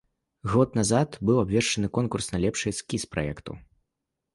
[0.53, 3.51] Год назад быў абвешчаны конкурс на лепшы эскіз праекту.